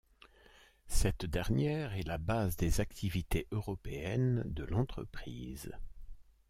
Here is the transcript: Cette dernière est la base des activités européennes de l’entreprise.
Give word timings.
Cette 0.87 1.25
dernière 1.27 1.93
est 1.95 2.07
la 2.07 2.17
base 2.17 2.55
des 2.55 2.79
activités 2.81 3.45
européennes 3.51 4.41
de 4.47 4.63
l’entreprise. 4.63 5.71